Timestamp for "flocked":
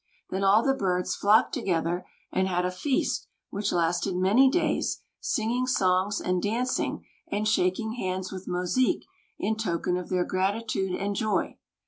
1.15-1.53